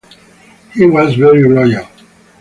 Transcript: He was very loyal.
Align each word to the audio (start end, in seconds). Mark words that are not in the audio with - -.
He 0.73 0.87
was 0.87 1.13
very 1.13 1.43
loyal. 1.43 1.87